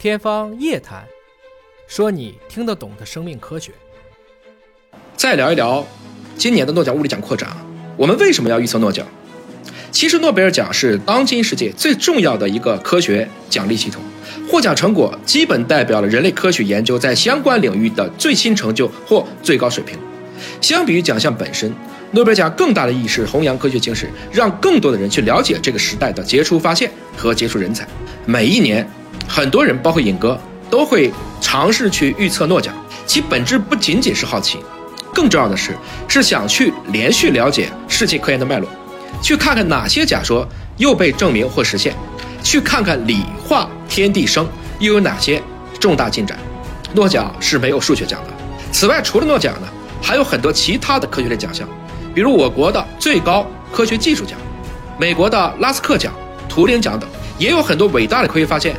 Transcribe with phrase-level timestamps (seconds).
[0.00, 1.04] 天方夜谭，
[1.86, 3.70] 说你听得懂的生命科学。
[5.14, 5.86] 再聊一聊
[6.38, 7.54] 今年的诺奖物理奖扩展，
[7.98, 9.06] 我们为什么要预测诺奖？
[9.90, 14.02] 其实诺贝尔奖是当今世界最重要的一个科学奖励系统，
[14.48, 19.98] 获奖成果基本代表了人类科学研究在相关领域的最新成就或最高水平。
[20.62, 21.70] 相比于奖项本身，
[22.12, 27.86] 诺贝尔奖更大的意义是弘扬科学精神，让更多的人去了解这个时代的杰出发现和杰出人才。
[28.24, 28.90] 每一年。
[29.32, 30.36] 很多人，包括尹哥，
[30.68, 32.74] 都会尝试去预测诺奖，
[33.06, 34.58] 其本质不仅仅是好奇，
[35.14, 35.76] 更重要的是
[36.08, 38.68] 是想去连续了解世界科研的脉络，
[39.22, 40.44] 去看看哪些假说
[40.78, 41.94] 又被证明或实现，
[42.42, 44.48] 去看看理化天地生
[44.80, 45.40] 又有哪些
[45.78, 46.36] 重大进展。
[46.92, 48.30] 诺奖是没有数学奖的。
[48.72, 49.68] 此外，除了诺奖呢，
[50.02, 51.68] 还有很多其他的科学类奖项，
[52.12, 54.36] 比如我国的最高科学技术奖，
[54.98, 56.12] 美国的拉斯克奖、
[56.48, 58.74] 图灵奖等，也有很多伟大的科学发现。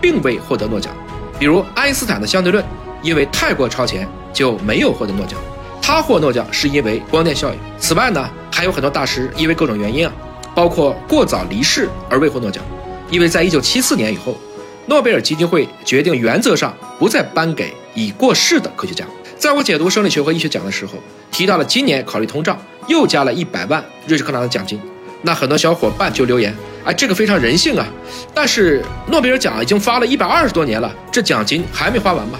[0.00, 0.94] 并未获得诺奖，
[1.38, 2.64] 比如爱因斯坦的相对论，
[3.02, 5.38] 因为太过超前就没有获得诺奖。
[5.82, 7.58] 他获诺奖是因为光电效应。
[7.78, 10.12] 此外呢，还有很多大师因为各种原因啊，
[10.54, 12.62] 包括过早离世而未获诺奖。
[13.10, 14.36] 因为在一九七四年以后，
[14.86, 19.04] 诺贝尔基金会决定原则上不再颁给已过世的科学家。
[19.36, 20.92] 在我解读生理学和医学奖的时候，
[21.30, 24.78] 提到了今年考虑通胀又加了一百万瑞士克朗的奖金，
[25.22, 26.54] 那很多小伙伴就留言。
[26.84, 27.86] 哎，这个非常人性啊！
[28.34, 32.38] 但是诺贝尔奖已经发了一百二十多年了，这奖金还没花完吗？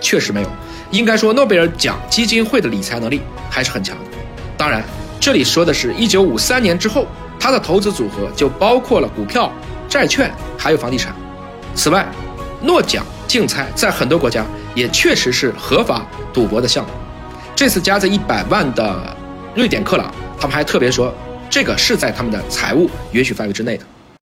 [0.00, 0.48] 确实没有。
[0.90, 4.04] 应该说，诺贝尔奖基金会的理财能力还是很强的。
[4.56, 4.82] 当然，
[5.20, 7.06] 这里说的是一九五三年之后，
[7.38, 9.52] 他的投资组合就包括了股票、
[9.86, 11.14] 债券还有房地产。
[11.74, 12.06] 此外，
[12.62, 16.90] 诺奖竞猜在很多国家也确实是合法赌博的项目。
[17.54, 19.14] 这次加在一百万的
[19.54, 21.14] 瑞典克朗，他们还特别说。
[21.54, 23.86] 这个是在他们的财务允许范围之内的。